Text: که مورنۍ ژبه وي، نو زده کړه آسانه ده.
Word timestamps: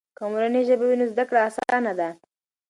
که 0.17 0.23
مورنۍ 0.31 0.61
ژبه 0.67 0.85
وي، 0.87 0.95
نو 0.99 1.05
زده 1.13 1.23
کړه 1.29 1.39
آسانه 1.47 1.91
ده. 1.99 2.09